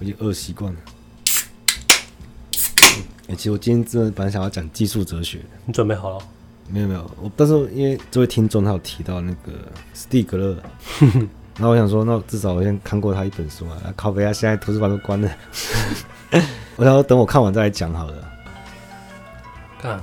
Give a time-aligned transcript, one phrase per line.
[0.00, 0.78] 我已经饿习惯了。
[3.28, 6.24] 哎、欸，其实我今天真的本来想要讲技术哲学，你准备好了？
[6.68, 9.52] 没有没有，我但是因为这位听众他有提到那个
[9.92, 10.56] 斯蒂格勒，
[11.58, 13.76] 然后我想说，那至少我先看过他一本书啊。
[13.94, 15.30] 靠北啊，现在图书馆都关了，
[16.76, 18.32] 我想说等我看完再来讲好了。
[19.80, 20.00] 看，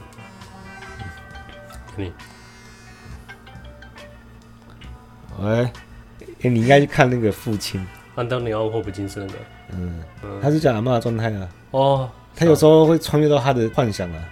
[1.95, 2.11] 你，
[5.39, 5.71] 喂，哎、
[6.41, 7.85] 欸，你应该去看那个父亲。
[8.15, 9.33] 安东尼奥·霍普金斯那个，
[9.71, 11.49] 嗯，嗯他是讲阿妈的状态啊。
[11.71, 14.23] 哦，他有时候会穿越到他的幻想啊，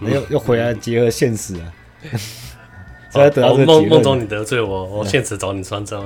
[0.00, 1.72] 又、嗯、又回来结合现实啊。
[3.10, 3.80] 所以得到这个结论。
[3.82, 6.02] 梦梦中你得罪我，我现实找你算账。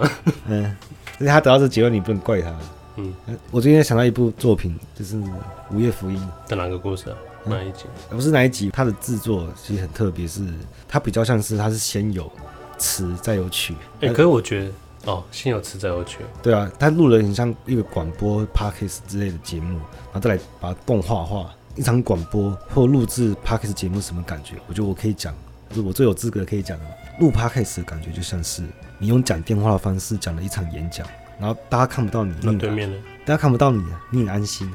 [0.46, 0.76] 嗯，
[1.18, 2.52] 所以他得到这结论，你不能怪他。
[2.96, 3.14] 嗯，
[3.50, 5.16] 我最近想到一部作品，就是
[5.70, 7.16] 《午夜福音》的哪个故事啊？
[7.44, 7.84] 哪一集？
[8.10, 10.42] 不是哪一集，它的制作其实很特别，是
[10.88, 12.28] 它比较像是它是先有
[12.76, 13.74] 词再有曲。
[14.00, 14.70] 哎、欸，可是我觉得
[15.06, 16.18] 哦，先有词再有曲。
[16.42, 19.78] 对啊，他录了很像一个广播 Podcast 之类的节目，
[20.12, 21.50] 然后再来把它动画化。
[21.76, 24.54] 一场广播或录制 Podcast 节目什么感觉？
[24.66, 25.34] 我觉得我可以讲，
[25.68, 26.84] 就是我最有资格可以讲的。
[27.20, 28.62] 录 Podcast 的感觉就像是
[28.98, 31.06] 你用讲电话的方式讲了一场演讲，
[31.38, 34.70] 然后大家看不到你，那对面的，大家看不到你，你很安心，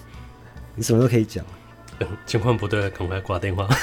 [0.74, 1.44] 你什么都可以讲。
[2.24, 3.68] 情况不对，赶快挂电话。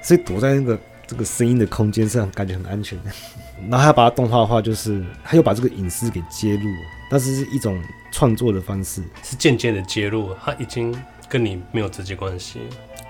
[0.00, 0.78] 所以躲在那个
[1.10, 2.96] 这个声音的空间上，感觉很安全。
[3.68, 6.70] 然后他把它动画化，就是他又把这个隐私给揭露，
[7.10, 10.96] 但是是一种创作的方式，是间接的揭露，他已经
[11.28, 12.60] 跟你没有直接关系，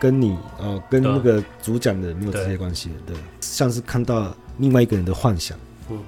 [0.01, 5.59] 跟你呃跟那个主讲的没有直接关系，对，像是看到另外一个人的幻想。
[5.91, 6.03] 嗯，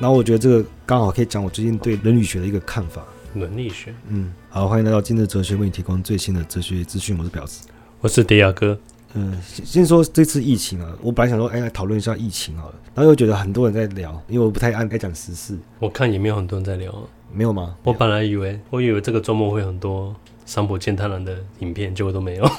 [0.00, 3.04] 然后我觉得这个刚好可以讲我最近对伦理学的一个看法。
[3.34, 7.18] 伦理学，嗯，好，欢迎来到今日哲学，为你提供最新的哲学资讯。
[7.18, 7.66] 我是表子，
[8.00, 8.78] 我是迪亚哥。
[9.14, 15.56] 嗯，先说这次疫情啊，我本来想说，哎，来讨论一下疫情好了，然后又觉得很多人在聊，因为我不太爱爱讲时事。
[15.78, 16.92] 我看也没有很多人在聊，
[17.32, 17.76] 没有吗？
[17.84, 22.50] 我本来以为，我以为这个周末会很多三浦健太郎的影片，结果都没有。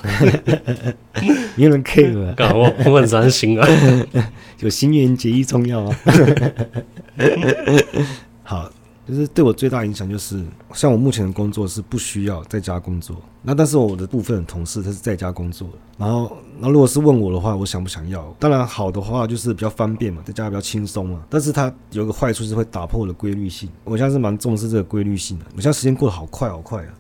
[1.58, 3.68] 没有人 care 啊， 我我很伤心啊，
[4.60, 5.98] 有新垣结衣重要啊。
[8.44, 8.72] 好。
[9.08, 10.44] 就是对我最大影响，就是
[10.74, 18.36] 像我目前的工作是不需要在家工作，那但是我的部分同事他是在家工作，然后，那如果是问我的话，我想不想要？
[18.40, 26.94] 当然好的话就是比较方便嘛，在家比较轻松嘛，但是它有一个坏处是会打破我的规律性，我现在是蛮重视这个规律性的，我现在时间过得好快好快啊，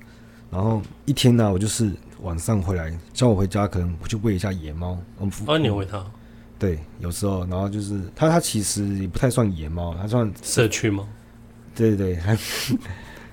[0.51, 1.91] 然后一天呢、啊，我就是
[2.21, 6.05] 晚上回来，像我回家可能我去喂一下野猫，我啊，你喂它？
[6.59, 11.05] 对，有时候，然后就是它它其实也不太算野猫，它算社区吗？
[11.75, 12.37] 对对对，他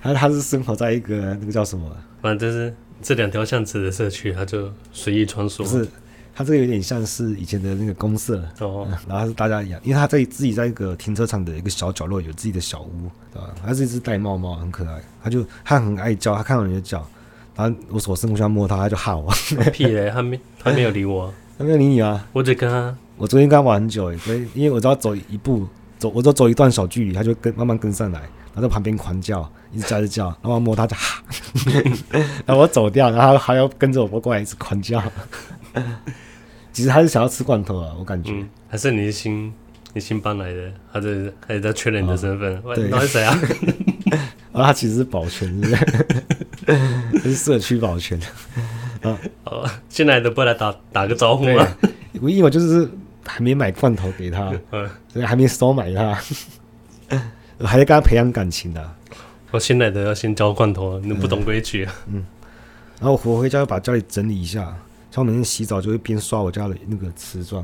[0.03, 1.89] 他他是生活在一个那个叫什么？
[2.21, 5.59] 反正就是这两条巷子的社区，他就随意穿梭。
[5.59, 5.87] 不是，
[6.35, 13.55] 他这个有点像是以前的那个公社哦、嗯，然后是大家一样，因为他在自己在一个停车场的一个小角落有自己的小屋，对吧？
[13.65, 15.01] 他是一只玳瑁猫，很可爱。
[15.23, 17.07] 他就他很爱叫，他看到你的脚，
[17.55, 19.33] 然后我手伸过去要摸它，它就喊我。
[19.73, 22.27] 屁嘞，它没它没有理我， 它没有理你啊？
[22.33, 25.69] 我只跟他，我昨天跟他玩很久，所以因为我只要走一步。
[26.03, 31.23] 走，我就走一段小距离，他就跟慢慢跟上来，然后在旁边狂叫，一直叫一直叫，然后摸它就哈，
[32.45, 35.01] 然后我走掉，然后还要跟着我过来一直狂叫。
[36.73, 38.33] 其实他是想要吃罐头啊，我感觉。
[38.33, 39.53] 嗯、还是你新
[39.93, 42.57] 你新搬来的，他是还是在确认你的身份？
[42.65, 43.39] 哦、对，那是谁啊？
[44.51, 45.77] 然 后他其实是保全，是
[46.67, 47.23] 不是？
[47.31, 48.19] 是社区保全。
[49.03, 51.65] 啊，哦，进来的不来打打个招呼吗？
[52.21, 52.91] 我以为就是。
[53.25, 54.53] 还没买罐头给他，
[55.15, 56.19] 嗯还没收买他，
[57.59, 58.95] 我 还在跟他培养感情的。
[59.51, 61.95] 我新来的要先交罐头，你不懂规矩啊。
[62.07, 62.25] 嗯，
[62.99, 64.63] 然后我回家要把家里整理一下，
[65.11, 67.63] 像我每天洗澡就会边刷我家的那个瓷砖，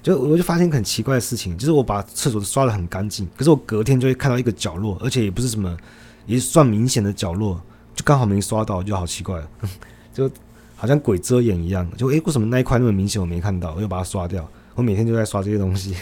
[0.00, 5.76] 就我就发现很奇怪的事情，就是我把厕所刷的很干净，可是我隔天就会看到一个角落，而且也不是什么，
[6.26, 7.60] 也算明显的角落，
[7.96, 9.42] 就刚好没刷到，就好奇怪，
[10.14, 10.30] 就
[10.76, 14.48] 好像鬼遮眼一样，就诶、欸，为什么那一块那么明显我没看到，我就把它刷掉。
[14.78, 15.92] 我每天就在刷这些东西。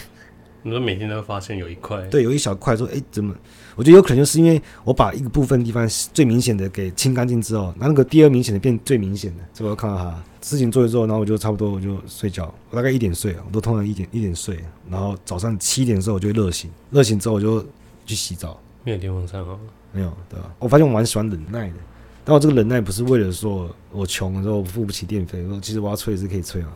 [0.63, 3.35] 你说每天都会发现有一块，对，有一小块，说，哎，怎么？
[3.75, 14.59] 我觉得有可能就是因为我把一个部分地方最明显的给清干净之后，那那个第二明显的变最明显的，这我看到哈事情做一做，然后我就差不多我就睡觉，我大概一点睡啊，我都通常一点一点睡，
[14.91, 17.65] 然后早上七点的时候我就会热醒，热醒之后我就
[18.05, 18.61] 去洗澡。
[18.85, 19.59] 没有电风扇哦？
[19.91, 20.53] 没有，对吧？
[20.59, 21.77] 我发现我蛮喜欢忍耐的，
[22.27, 26.69] 但我这个忍耐不是为了说我穷的时候我付不起电费，我其实我要吹也是可以吹啊。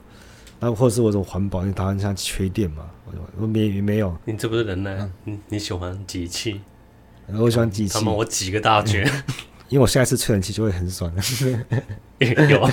[0.61, 4.17] 那或者是我这种环保，因为台湾现在缺电嘛，我我没没有。
[4.25, 5.11] 你这不是人呢？
[5.25, 6.61] 你你喜欢挤气？
[7.33, 7.95] 我喜欢挤气。
[7.95, 9.05] 他们，我挤个大圈。
[9.69, 11.11] 因为我下一次吹冷气就会很爽。
[12.51, 12.73] 有啊。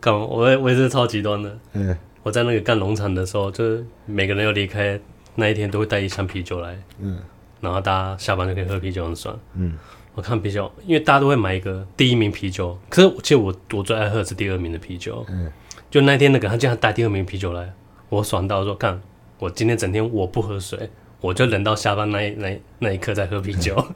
[0.00, 1.58] 干我我也是超极端的。
[1.72, 1.96] 嗯。
[2.22, 5.00] 我在那个干农场的时候，就是每个人要离开
[5.34, 6.78] 那一天都会带一箱啤酒来。
[7.00, 7.18] 嗯。
[7.60, 9.34] 然后大家下班就可以喝啤酒，很爽。
[9.54, 9.78] 嗯，
[10.14, 15.24] 我看啤酒，因为大家都会买一个第一名啤酒，可是其实我我最爱喝的是第二名的啤酒。
[15.30, 15.50] 嗯，
[15.94, 17.72] 就那天那个他竟然带第二名啤酒来，
[18.08, 19.00] 我爽到说，看
[19.38, 23.76] 我今天整天我不喝水，我就忍到下班那一 那那一刻再喝啤酒。
[23.78, 23.94] 嗯、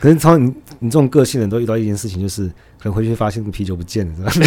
[0.00, 2.46] 可是超你你这种个性的人都遇到一件事情，就是
[2.78, 4.46] 可能回去发现啤酒不见了，是吧？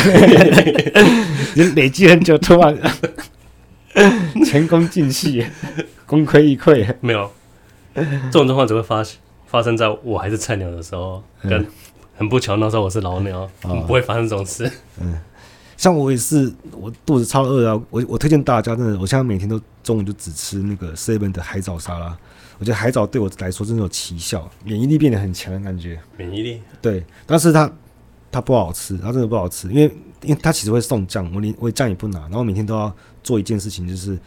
[1.55, 2.77] 你累积很久，突然
[4.45, 5.43] 前功尽弃，
[6.05, 6.93] 功亏一篑。
[7.01, 7.27] 没有。
[7.95, 9.03] 这种状况只会发
[9.47, 11.65] 发生在我还是菜鸟的时候，跟
[12.15, 14.71] 很不巧那时候我是老鸟，嗯、 不会发生这种事。
[15.01, 15.17] 嗯，
[15.83, 17.81] 像我也是，我肚子超饿啊！
[17.89, 22.17] 我我推荐大家，真的，我现在每天都中午就只吃那个 seven 的海藻沙拉。
[22.57, 25.99] 我觉得海藻对我来说真的有奇效，免疫力变得很强的感觉。
[26.15, 26.61] 免疫力？
[26.81, 27.69] 对，但是它
[28.31, 29.83] 它不好吃，它真的不好吃，因为
[30.21, 34.17] 因为它其实会送酱，我连我酱也不拿，然后每天都要做一件事情，就是。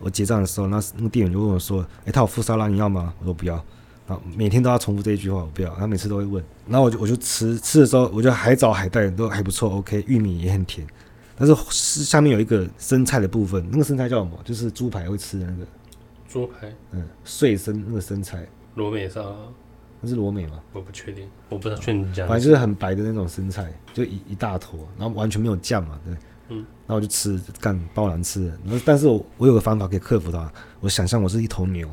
[0.00, 3.54] 我结账的时候，那那个店员就问我说：“哎、欸，他有附沙拉，你要吗？”我说：“不要。”
[4.06, 10.86] 然后每天都要重复这一句话：“我不要。”他每次都会问，然后我就我就吃吃的时候，我觉得海藻海带都还不错，OK，玉米也很甜，
[11.36, 14.38] 但是是下面有一个生菜的部分，那个生菜叫什么？
[14.44, 15.66] 就是猪排会吃的那个
[16.28, 19.34] 猪排，嗯，碎生那个生菜，罗美沙拉，
[20.00, 20.60] 那是罗美吗？
[20.72, 26.14] 我不确定，我不知道确定讲，反正就是很白的那种生菜，就一一大坨，然后完全没有酱嘛，对。
[26.50, 30.52] 嗯，然后我就吃干爆难吃的，然后但是我我有个方法可以克服它。
[30.80, 31.88] 我想象我是一头牛，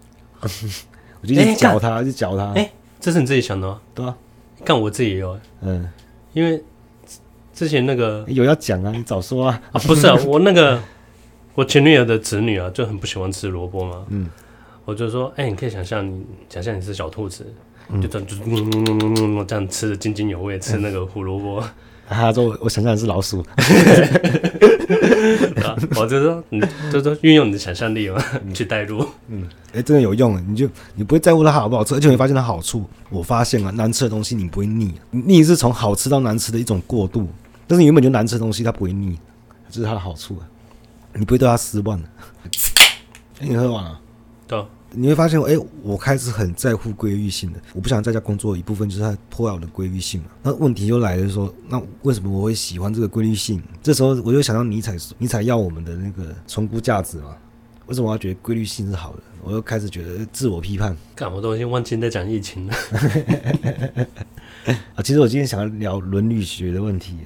[0.40, 0.48] 我
[1.26, 2.50] 就一直嚼它，一直嚼它。
[2.54, 3.78] 哎，这是你自己想的吗？
[3.94, 4.16] 对啊，
[4.64, 5.38] 干我自己也有。
[5.60, 5.86] 嗯，
[6.32, 6.64] 因为
[7.54, 9.62] 之前那个有要讲啊，你早说啊。
[9.72, 10.80] 啊，不是啊， 我那个
[11.54, 14.04] 我前女友的侄女啊，就很不喜欢吃萝卜嘛。
[14.08, 14.28] 嗯，
[14.84, 17.46] 我就说，哎，你可以想象你想象你是小兔子，
[18.02, 21.62] 就这样就这样吃的津津有味，吃那个胡萝卜。
[22.06, 23.40] 他说：“我想象的是老鼠。
[25.64, 26.60] 啊”我就说：“你
[26.92, 28.22] 就说运用你的想象力嘛，
[28.52, 30.38] 去代入。”嗯，哎、欸，真的有用。
[30.46, 32.84] 你就你不会在乎它好不好吃，而且你会发现它好处。
[33.08, 37.26] 我发现啊，难吃的东西你不会腻，腻是从好吃到难吃的一种过渡。
[37.66, 39.18] 但是你原本就难吃的东西，它不会腻，
[39.70, 40.48] 这是它的好处啊。
[41.14, 42.08] 你不会对它失望的。
[43.40, 44.00] 你喝完了？
[44.46, 44.64] 对。
[44.96, 47.60] 你会发现，哎、欸，我开始很在乎规律性的。
[47.72, 50.28] 我不想在家工作，一部分就是它破坏我的规律性嘛。
[50.40, 53.60] 那问题就来了，说，那为什么我会喜欢这个规律性？
[53.82, 57.34] 这时候我就想到尼采，尼采要我们的那个重估价值嘛。
[57.86, 59.22] 为什么我要觉得规律性是好的？
[59.42, 60.96] 我又开始觉得自我批判。
[61.14, 62.74] 干，我都已经忘记在讲疫情了。
[64.94, 67.18] 啊，其实我今天想要聊伦理学的问题，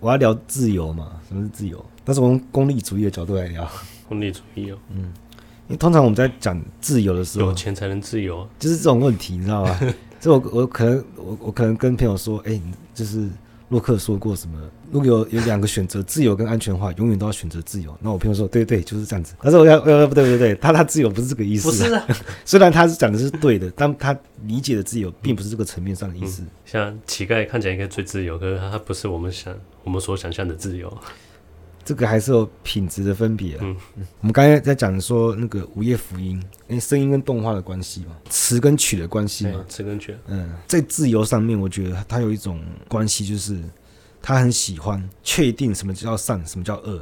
[0.00, 1.12] 我要聊自由嘛？
[1.26, 1.82] 什么是自由？
[2.04, 3.66] 但是我从功利主义的角度来聊。
[4.06, 5.12] 功利主义哦，嗯。
[5.66, 9.80] 因为通常我们在讲自由的时候，有钱才能自由，就是这种问题，你知道吗？
[10.20, 12.62] 所以我我可能我我可能跟朋友说，哎、欸，
[12.94, 13.26] 就是
[13.70, 14.58] 洛克说过什么？
[14.92, 17.96] 如果有有两个选择，自由跟安全的话，永远都要选择自由。
[18.00, 19.34] 那我朋友说，对对，就是这样子。
[19.40, 22.06] 他说我要呃不对不对对，他他自由不是这个意思，不是啊。
[22.44, 26.42] 虽然他是讲的是对的，但他理解的自由并不是这个层面上的意思。
[26.42, 30.96] 嗯、像乞丐看起来应该最自由，可是他不是我们想我们所想象的自由。
[31.84, 33.60] 这个还是有品质的分别啊。
[33.62, 33.76] 嗯，
[34.20, 40.16] 我们刚才在讲说那个《午夜福音》，因为声音跟动画的关系嘛，词跟曲的关系嘛，词跟曲。
[40.28, 43.60] 嗯，在自由上面，我觉得它有一种关系，就是
[44.22, 46.94] 他很喜欢确定什么叫善，什么叫恶，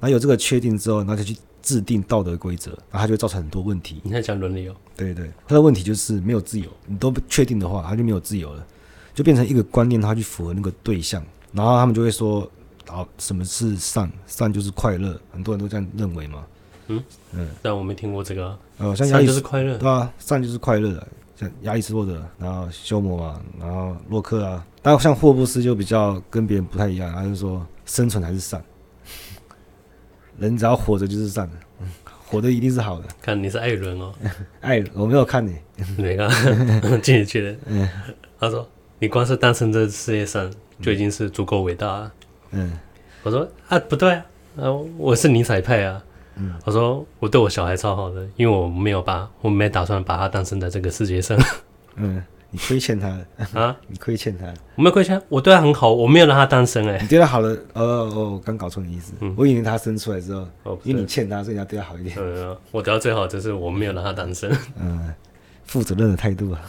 [0.00, 4.00] 然后有这个确定之后，然后就去制定道德规则，然后它就会造成很多问题。
[4.02, 4.74] 你在讲伦理哦？
[4.96, 8.66] 对对，他的问题就是没有自由，你都不确定的话，他就没有自由了，
[9.14, 11.22] 就变成一个观念，他去符合那个对象，
[11.52, 12.50] 然后他们就会说。
[12.88, 14.10] 好，什么是善？
[14.26, 16.44] 善就是快乐，很多人都这样认为嘛。
[16.88, 18.58] 嗯嗯，但我没听过这个、啊。
[18.78, 21.06] 哦，像善就是快乐，对啊，善就是快乐。
[21.36, 28.60] 像亚里士多德，然后修谟嘛，然后洛克啊，但像霍布斯就比较跟别人不太一样，他就说生存还是善，
[30.36, 31.86] 人只要活着就是善的，嗯，
[32.26, 33.06] 活着一定是好的。
[33.22, 34.12] 看你是艾伦哦，
[34.60, 35.54] 艾伦，我没有看你，
[35.98, 36.98] 哪个？
[36.98, 37.56] 进去的。
[37.66, 37.88] 嗯，
[38.40, 38.68] 他说
[38.98, 40.52] 你光是诞生在世界上
[40.82, 42.12] 就已经是足够伟大了。
[42.50, 42.72] 嗯，
[43.22, 44.24] 我说啊，不对啊，
[44.58, 46.02] 啊，我是尼采派啊。
[46.36, 51.36] 嗯，我说我对我小孩超好的，因为我没有把，我没打算把他诞生在这个世界上。
[51.96, 53.76] 嗯，你亏欠他了啊？
[53.88, 54.46] 你亏欠他？
[54.76, 56.96] 我没有亏欠，我对他很好，我没有让他诞生哎。
[57.02, 57.82] 你对他好了，哦
[58.14, 59.14] 哦，我刚搞错你意思。
[59.18, 60.46] 嗯，我以为他生出来之后，
[60.84, 62.16] 因为你欠他，所以你要对他好一点。
[62.20, 64.48] 嗯，我对他最好就是我没有让他诞生。
[64.80, 65.12] 嗯，
[65.64, 66.60] 负责任的态度啊。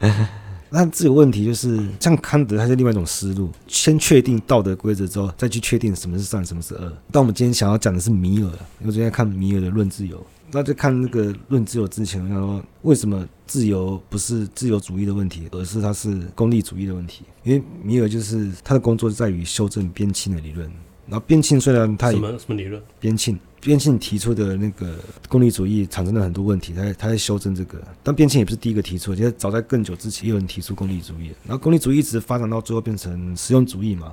[0.74, 6.90] 那自由问题就是像康德，他是另外一种思路，先确定道德规则之后，再去确定什么是善，什么是恶。
[7.10, 8.48] 但我们今天想要讲的是米尔，
[8.80, 10.16] 因为今天看米尔的《论自由》，
[10.50, 17.24] 那在看那个《论自由》之前，我想说为什么自由不是自由主义的问题，而是它是功利主义的问题？
[17.44, 20.70] 因为米尔就是他的工作在于修正边沁的理论。
[21.12, 22.82] 然后边沁虽然他什么什么理论？
[22.98, 27.78] 边沁边沁提出的那个功利主义产生了很多问题，他他在修正这个。
[28.02, 31.30] 但边沁也不是第一个提出，其实早在更久之前也有人提出功利主义。
[31.44, 34.10] 然后功利主义一直发展到最后变成实用主义嘛。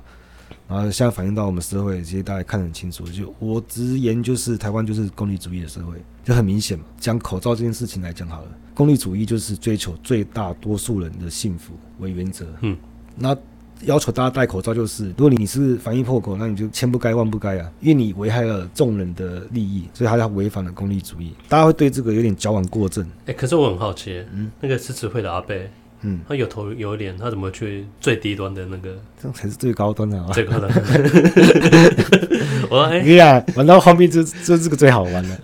[0.68, 3.06] 然后现在反映到我们社会，其实大家看得很清楚。
[3.06, 6.84] 就我直言，就是台湾就是功利主义的社会，就很明显嘛。
[6.98, 12.46] 讲口罩这件事情来讲好了，功利主义就是追求最大多数人的幸福为原则。
[12.60, 12.76] 嗯，
[13.16, 13.34] 那。
[13.82, 21.32] 要求大家戴口罩，就是如果你是防疫破口，那你就千不该万不该啊，因为你危害了众人的利益，所以他要违反了功利主义。
[21.48, 23.04] 大家会对这个有点矫枉过正。
[23.04, 25.70] 哎、欸，可是我很好奇，嗯，那个支持会的阿贝，
[26.02, 28.96] 嗯，他有头有脸，他怎么去最低端的那个？
[29.20, 30.30] 这样才是最高端的啊！
[30.32, 30.70] 最高端。
[32.68, 35.38] 我说，哎、欸，呀，玩到后面就就这个最好玩了。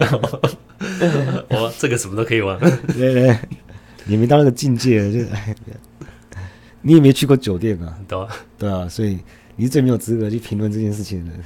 [1.49, 2.59] 我这个什么都可以玩。
[2.97, 3.37] 对对，
[4.05, 5.55] 你没到那个境界，就哎。
[6.87, 7.99] 你也没去过酒店啊？
[8.07, 9.19] 对啊，对啊，所以
[9.57, 11.40] 你是最没有资格去评论这件事情的人。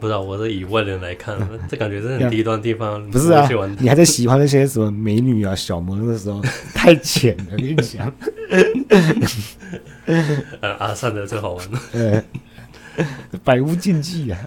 [0.00, 1.38] 不知道，我是以外人来看，
[1.70, 3.08] 这感觉是很低端的地方。
[3.08, 6.42] 不是啊，你还在喜欢那些什么美女啊、小萌的时候，
[6.74, 8.12] 太浅了，跟你讲。
[10.06, 12.24] 呃，阿善的最好玩了，呃，
[13.44, 14.38] 百无禁忌啊。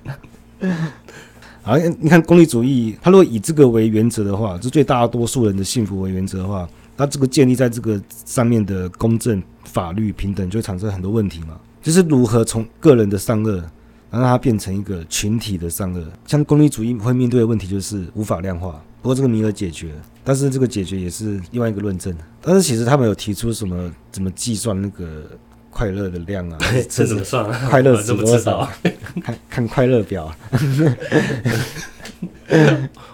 [1.61, 6.67] 好，你看功利主义，他如果以这个为原则的话，就最大多数人的幸福为原则的话。
[6.99, 11.57] 那这个建立在这个上面的公正、法律、平等，就会产生很多问题嘛。
[11.81, 13.63] 就是如何从个人的善恶，
[14.11, 16.05] 让它变成一个群体的善恶。
[16.27, 19.93] 像功利主义会面对的问题就是无法量化，不过这个名额解决，
[20.25, 22.13] 但是这个解决也是另外一个论证。
[22.43, 25.23] 但是其实他们有提出什么怎么计算那个
[25.69, 26.57] 快乐的量啊？
[26.89, 27.69] 这怎么算啊？
[27.69, 28.69] 快乐值多少？
[29.23, 30.29] 看看快乐表。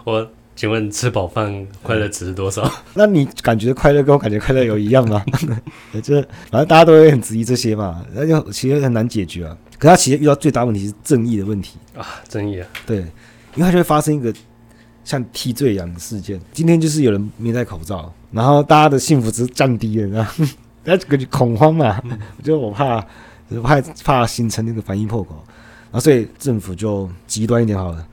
[0.04, 0.28] 我。
[0.56, 2.70] 请问吃饱饭快乐值是多少？
[2.96, 5.24] 那你感觉快乐跟我感觉快乐有一样吗？
[6.02, 9.58] 就是反正大家都会很质疑这些嘛，那就其实很难解决啊。
[9.78, 14.34] 可他其实遇到最大问题是正义的问题啊，正义啊，对，因为他就会发生一个
[15.04, 16.40] 像替罪羊的事件。
[16.54, 20.46] 今天就是有人没戴口罩，然后大家的幸福值降低了，然后
[20.86, 23.02] 大家感觉恐慌嘛，嗯、就我怕，
[23.50, 25.36] 就是怕怕形成那个反应破口，
[25.92, 28.08] 然后所以政府就极端一点好了。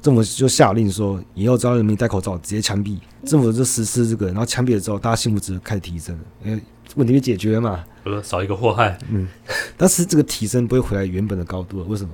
[0.00, 2.98] 政府就下令说，以后只要人民戴口罩，直接枪毙。
[3.24, 6.62] 政府就实施这个，然后枪毙了之后，大家幸福值开始提升了，因为
[6.94, 7.84] 问题被解决了嘛，
[8.22, 8.96] 少一个祸害。
[9.08, 9.28] 嗯，
[9.76, 12.10] 但是这个提升不会回来原本的高度了，为什么？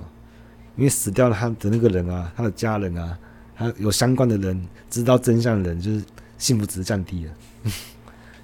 [0.76, 3.16] 因为死掉了他的那个人啊，他的家人啊，
[3.54, 6.02] 他有相关的人知道真相的人，就是
[6.38, 7.32] 幸福值降低了。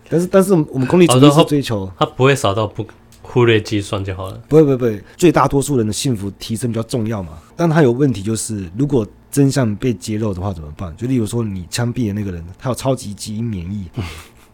[0.08, 2.86] 但是，但是我们功利主义是追求，他不会少到不。
[3.30, 4.42] 忽略计算就好了。
[4.48, 7.38] 不会不会不会，最大多数人的幸福提升比较重要嘛。
[7.54, 10.94] 但他有问题就是，如果真相被揭露的话怎么办？
[10.96, 13.88] 就例如说，你枪毙的那个人，他有超级基因免疫，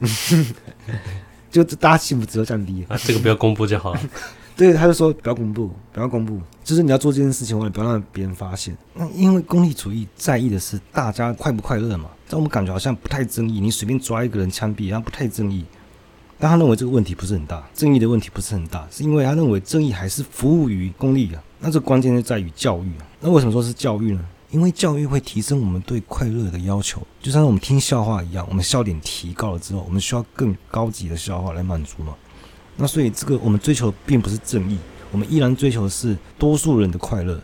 [1.50, 2.97] 就大家幸福值都降低啊。
[2.99, 4.00] 这个不要公布就好了。
[4.56, 8.76] 对，他就说不要公布，不要公布，就是你要做这件事情，我也不要让别人发现。
[8.95, 12.11] 那因为功利主义在意的是大家快不快乐嘛。
[12.28, 15.64] 但我们感觉好像不太正义，你随便抓一个人枪毙，然后不太正义。
[16.38, 21.43] 但他认为这个问题不是很大，正义的问题不是很大，是因为他认为正义还是服务于公利啊。
[21.59, 23.07] 那这关键就在于教育啊。
[23.21, 24.25] 那为什么说是教育呢？
[24.50, 32.14] 因为教育会提升我们对快乐的要求，就像我们听笑话一样，我们笑点提高了之后，我们需要更高级的笑话来满足嘛。
[32.76, 34.78] 那所以这个我们追求并不是正义，
[35.11, 37.40] 我们依然追求的是多数人的快乐。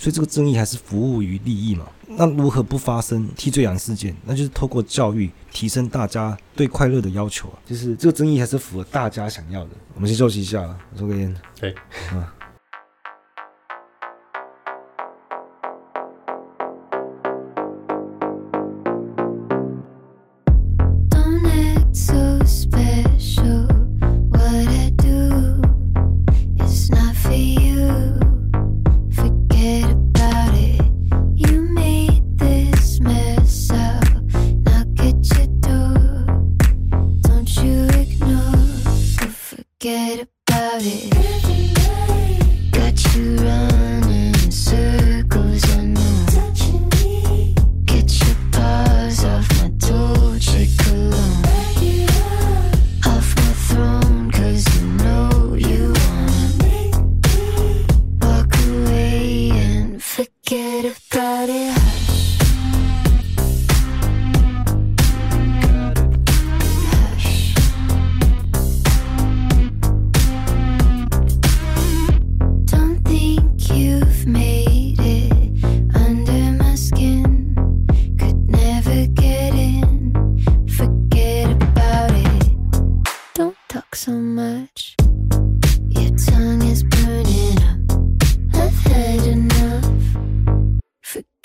[0.00, 1.86] 所以这个争议还是服务于利益嘛？
[2.06, 4.16] 那如何不发生替罪羊事件？
[4.24, 9.70] 那就是透过教育提升大家对快乐的要求啊，就是这个争议还是符合大家想要的。
[9.94, 10.62] 我们先休息一下，
[10.94, 11.36] 我抽根烟。
[11.60, 11.74] 对，
[12.12, 12.34] 啊。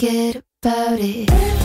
[0.05, 1.64] forget about it.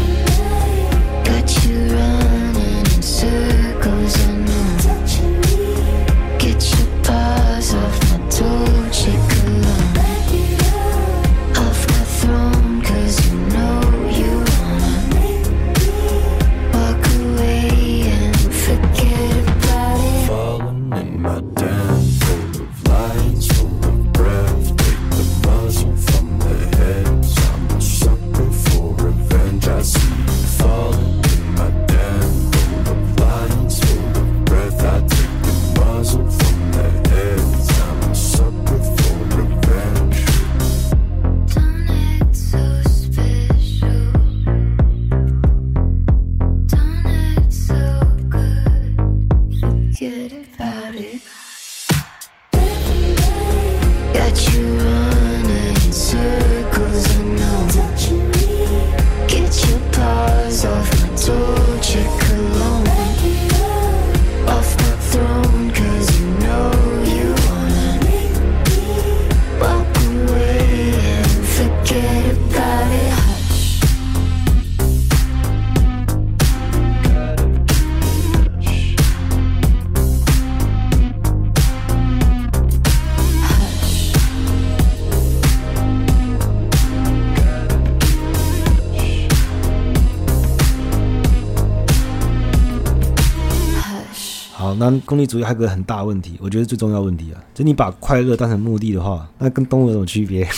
[94.80, 100.48] 那功利主义还有个很大问题，我觉得最重要问题啊，就你把快乐当成目的的话，那跟动物有什么区别？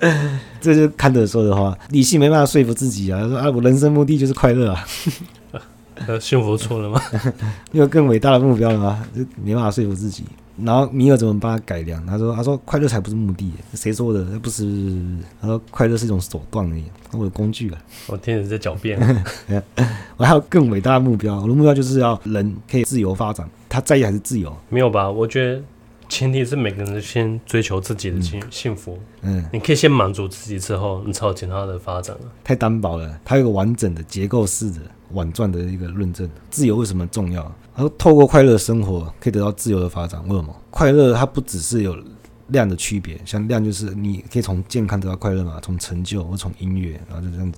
[0.60, 4.86] 这就看得说的话，理性没办法说服自己啊，说啊，我人生目的就是快乐啊，
[6.20, 7.02] 幸福错了吗？
[7.72, 9.04] 你有更伟大的目标了吗？
[9.14, 10.22] 就没办法说服自己。
[10.64, 12.04] 然后米尔怎么帮他改良？
[12.06, 14.24] 他说：“他说快乐才不是目的，谁说的？
[14.30, 14.64] 那不是。
[15.40, 17.78] 他说快乐是一种手段而已，我的工具啊。
[18.06, 18.98] 我天，你在狡辩。
[20.16, 23.48] 我还有更伟大的目标，我的目标就是要人可以自由发展。
[23.68, 24.54] 他在意还是自由？
[24.68, 25.10] 没有吧？
[25.10, 25.62] 我觉得
[26.10, 28.98] 前提是每个人先追求自己的幸幸福。
[29.22, 32.14] 嗯，你可以先满足自己之后，你才有其他的发展。
[32.42, 34.80] 太单薄了，它有个完整的结构式的
[35.12, 36.28] 婉转的一个论证。
[36.50, 37.42] 自由为什么重要？”
[37.76, 40.54] 然后透过快乐的生活可以得到自由的发展，为什么？
[40.70, 41.96] 快乐它不只是有
[42.48, 47.52] 量的区别，像量就是你可以从健康得到快乐嘛，从成就或从音乐，然后就这样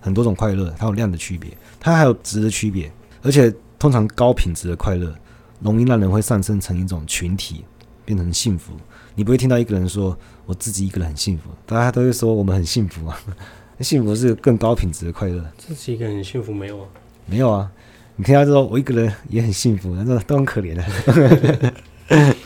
[0.00, 5.14] 很多种快乐，它有量的区别，它还有值的区别，而且通常高品质的快乐
[5.60, 7.64] 容易让人会上升成一种群体，
[8.04, 8.72] 变成幸福。
[9.14, 13.18] 你不会听到一个人说我自己一个人很幸福，大家都会说我们很幸福啊，
[13.80, 15.44] 幸福是更高品质的快乐。
[15.58, 16.88] 自己一个人很幸福没有啊？
[17.26, 17.70] 没有啊。
[18.16, 21.74] 你听他说，我一个人也很幸福，那这都很可怜的。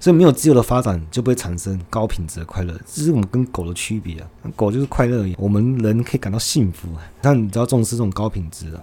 [0.00, 2.72] 所以没有自由的发展，就不会产生高品质的快乐。
[2.86, 6.88] 这是我们跟狗的区别啊，狗就是快乐而已，我们人可以感到幸福。
[7.20, 8.82] 但你只要重视这种高品质啊，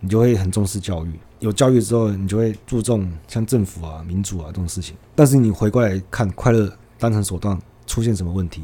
[0.00, 1.12] 你就会很重视教育。
[1.40, 4.96] 有教育之后，你就会注重像政府啊、民主啊这种事情。
[5.14, 8.62] 但是你回过来看，快乐当成手段出现什么问题？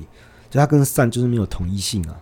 [0.50, 2.16] 就它跟善就是没有统一性啊。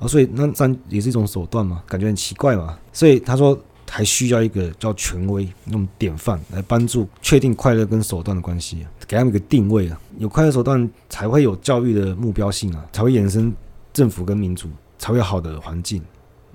[0.00, 2.78] 啊，所以那善也是一种手段嘛，感觉很奇怪嘛。
[2.92, 3.58] 所以他说。
[3.88, 9.98] 还需要一个叫权威那种典范来帮助确定快乐跟手段的关系，给他们一个定位啊。
[10.18, 13.54] 有快乐手段才会有教育的目标性啊，才会衍生
[13.92, 16.02] 政府跟民主，才会有好的环境。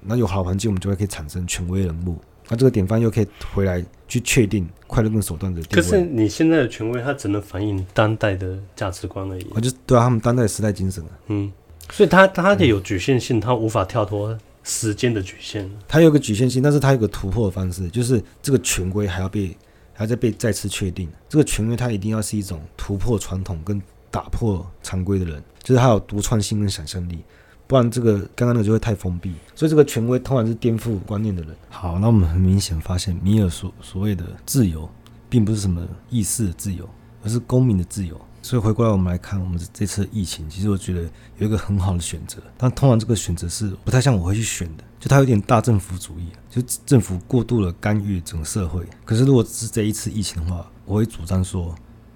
[0.02, 2.18] 那有好环境，我们就会可以产生权威人物。
[2.52, 5.62] 那这个典范又可以回来去确定快乐跟手段的。
[5.72, 9.48] 可是你现在的权威，它只能反映当代的价值观而已。
[9.56, 11.10] 啊，就对啊，他们当代时代精神啊。
[11.28, 11.52] 嗯，
[11.90, 14.38] 所以它它也有局限性，它无法跳脱。
[14.64, 19.58] 时间的局限，它有个局限性，但是它有个突破的方式，就是这个权威还要被，
[19.92, 21.10] 还要再被再次确定。
[21.28, 27.24] 这个权威它一定要是一种突破传统跟打破常规的人，就是他有独创性跟想象力，
[27.72, 29.34] 不然这个刚刚那个就会太封闭。
[29.56, 31.56] 所以这个权威通常是颠覆观念的人。
[31.70, 34.90] 好，那我们很明显发现，米尔所所谓的自由，
[35.30, 36.86] 并不是什么意识的自由，
[37.24, 38.20] 而是公民的自由。
[38.42, 41.04] 所以回过来，我们来看我们这次疫情，其实我觉得
[41.38, 48.86] 有一个很好的选择，但通常这个选择是不太像我会去选的，就它有点大政府主义，就政府过度的干预整个社会。
[49.06, 51.74] 可是如果是这一次疫情的话，我会主张说，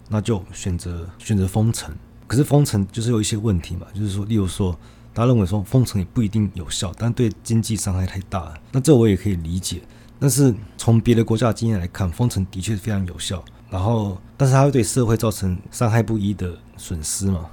[0.10, 1.96] 那就选择选择封城。
[2.28, 4.76] 可是封城就是有一些问题嘛，就是说，例如说，
[5.15, 9.82] 他认为说封城也不一定有效，但对经济伤害太大了，那这我也可以理解。
[10.19, 13.43] 但是从别的国家的经验来看，封城的确是非常有效。
[13.69, 17.47] 然后，但是它会对社会造成伤害不一的损失嘛？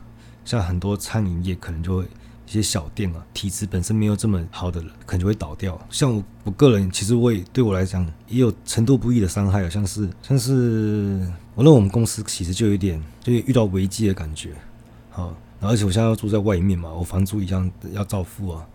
[0.44, 2.05] 像很多餐饮业可能就会
[2.46, 5.81] 一些小店啊，体质本身没有这么好的人，可能就会倒掉。
[5.90, 14.51] 像我我个人，其实我也对我来讲也有程度不一的伤害，像是像是我认为我们公司其实就有点就遇到危机的感觉。
[15.11, 15.35] 好，
[15.68, 18.66] 而且我现在要住在外面嘛，我房租一样要照付啊。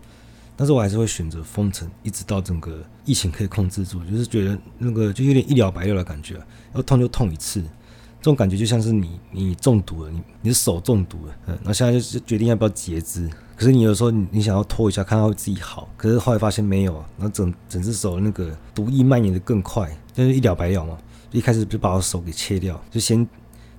[0.56, 6.34] 但是我还是会选择封城，一直到整个疫情可以控制住，就是觉得那个就有点一了百了的感觉，
[6.74, 20.98] 要痛就痛一次，这种感觉就像是你你中毒了，你你的手中毒了，嗯，那现在就是决定要不要截肢，可是你有时候你你想要拖一下，看到自己好，可是后来发现没有啊，那整整只手那个毒液蔓延得更快，就是一了百了嘛，
[21.30, 23.24] 一开始就把我手给切掉，就先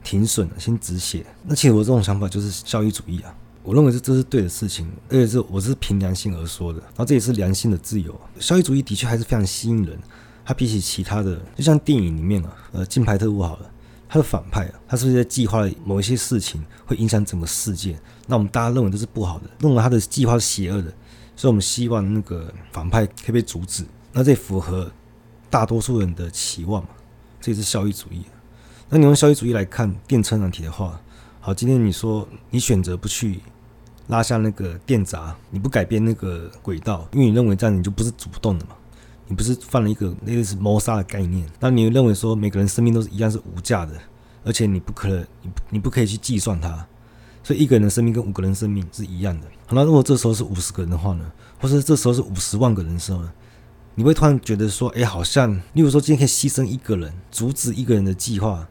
[0.04, 1.26] 停损了，先止血。
[1.44, 3.34] 那其实我这种想法就是效益主义啊。
[3.62, 8.20] 我认为这这是对的事情，而且是我是凭良心而说的，然后这也是良心的自由。
[8.40, 10.00] 效益主义的确还是非常吸引人，
[10.46, 13.70] 它比起其他的，就像电影里面啊，呃，金牌特务好了，
[14.08, 18.00] 他的反派啊，他是不是在计划某一些事情会影响整个世界？
[18.26, 20.92] 那我们大家认为这是不好的，认为他的计划是邪恶的，
[21.36, 23.86] 所以我们希望那个反派可以被阻止。
[24.14, 24.90] 那这符合
[25.50, 26.90] 大多数人的期望嘛？
[27.40, 28.24] 这也是效益主义。
[28.90, 31.00] 那你用效益主义来看电车难题的话，
[31.40, 33.40] 好，今天你说你选择不去。
[34.08, 38.72] 拉下那个电闸，你不改变那个轨道，因为你认为这样你就不是主动的嘛，
[39.28, 41.48] 你不是犯了一个类似谋杀的概念。
[41.60, 43.94] 那你认为说每个人生命都是一样是无价的，
[44.44, 46.84] 而且你不可能，你你不可以去计算它，
[47.44, 49.46] 所以一个人的生命跟五个人生命是一样的。
[49.68, 53.32] 好，那如果这时候是五十个人的话呢，或是这时候是五十万个人的时候呢，
[53.94, 58.68] 你会突然觉得说，哎，好像，例如说今天可以牺牲一个人，阻止一个人的计划。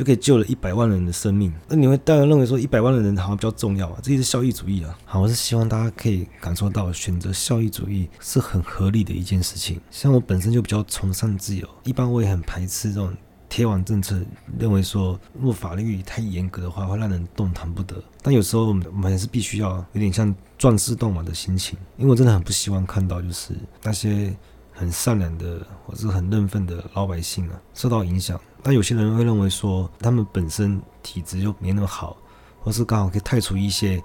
[0.00, 4.98] 就可以救了一百万人的生命，那你会当然认为说一百万的人好像比较重要啊，这也是效益主义啊。
[5.04, 9.78] 好，我是希望大家可以感受到选择效益主义是很合理的一件事情。
[9.90, 13.12] 像我本身就比较崇尚自由，一般我也很排斥这种
[13.50, 14.18] 贴网政策，
[14.58, 18.02] 认为说如果法律太严格的话会让人动弹不得。
[18.22, 24.34] 但有时候我们我们还是必须要有点像壮士断腕的心情，因为我真的很不希望看到就是那些
[24.80, 28.40] 很善良的或是很认份的老百姓啊受到影响。
[28.62, 32.16] 但有些人会认为说，他们本身体质就没那么好，
[32.60, 34.02] 或是刚好可以汰除一些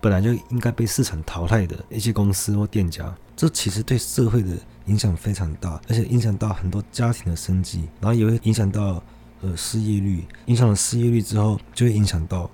[0.00, 4.56] 本来就应该被市场淘汰的一些公司或店家，这其实对社会的
[4.86, 9.02] 影响非常大，而且影响到很多家庭的生计，然后也会影响到
[9.42, 12.50] 呃失业率，影响了失业率之后，就会影响到。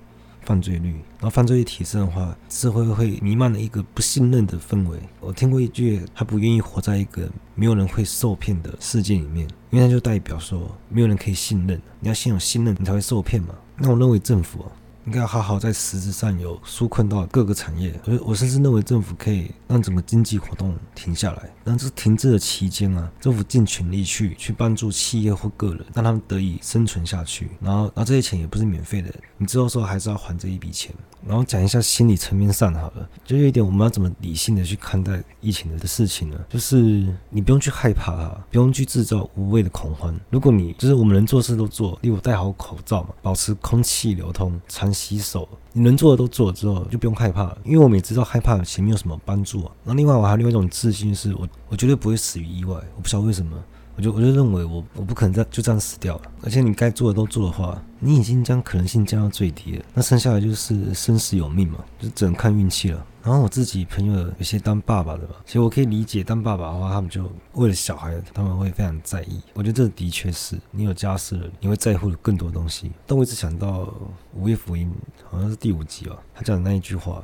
[0.51, 4.99] 犯罪率，然后犯罪率提升的话，社会会弥漫了一个不信任的氛围。
[5.21, 11.81] 我听过一句，他不愿意活在一个没有人会受骗的世界里面，因为那就代表说没有人可以信任。
[12.01, 13.55] 你要先有信任，你才会受骗嘛。
[13.77, 14.65] 那我认为政府。
[15.05, 27.49] 应该要好好在实质上有纾困到各个产业，我我甚至认为政府可以让整个经济活动停下来，但这停滞的期间啊，政府尽全力去去帮助企业或个人，让他们得以生存下去。
[27.59, 30.93] 然后，然后这些钱也不是免费的，你之后说还是要还这一笔钱。
[31.27, 36.37] 然后讲一下心理层面上好了，就有一点我们要怎么理性的去看待疫情的事情呢？
[36.49, 40.19] 就是你不用去害怕它，不用去制造无谓的恐慌。
[40.31, 49.71] 如果你就是我们能做事都做，例如戴好口罩嘛，保持空气流通，常洗手，你能做的都做了之后，就不用害怕了，因为我们也知道害怕前面有什么帮助啊。
[49.83, 53.57] 那另外我还有另外一种自信，是我我绝对不会死于意外，我不知道为什么。
[54.01, 59.85] 我就我就认为我我不可能这就这样死掉了，而且你该做的都做的话，你已经将可能性降到最低了。
[59.93, 63.05] 那剩下来就是生死有命嘛，就只能看运气了。
[63.21, 69.39] 然后我自己朋友有些当爸爸的吧，其实我可以理解当爸爸的话，他们就为了小孩，他们会非常在意。
[69.53, 72.91] 我觉得这的确是你有家室了，你会在乎更多东西。
[73.05, 73.81] 但我一直想到
[74.33, 74.91] 《午夜福音》，
[75.29, 77.23] 好像是第五集吧，他讲的那一句话。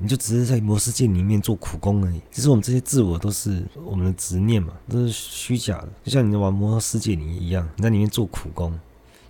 [0.00, 2.20] 你就只是在魔世界里面做苦工而已。
[2.30, 5.88] 其实我们这些自我都是我们的执念嘛，都是虚假的。
[6.04, 8.78] 就像你在玩魔兽世界里一样，你在里面做苦工，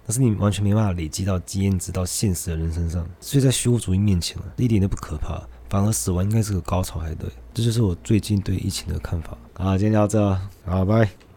[0.06, 3.06] 但是你完全没办法累积到经验值到现实的人身上。
[3.20, 7.28] 所以在虚无主义面前啊，一点都不可怕，反而死亡应该是个高潮才对。
[7.54, 9.36] 这就是我最近对疫情的看法。
[9.54, 11.31] 好，今天就到这，好，拜。